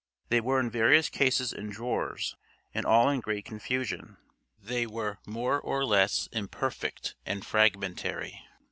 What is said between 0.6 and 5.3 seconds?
various cases in drawers, and all in great confusion. They were